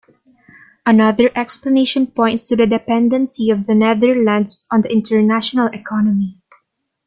[0.83, 6.39] Another explanation points to the dependency of the Netherlands on the international economy.